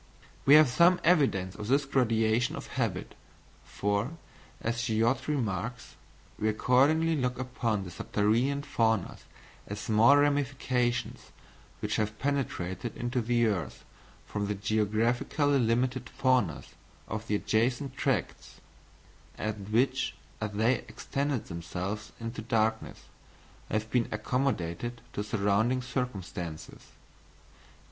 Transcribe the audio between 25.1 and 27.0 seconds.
to surrounding circumstances.